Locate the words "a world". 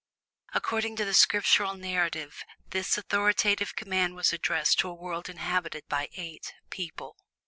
4.89-5.29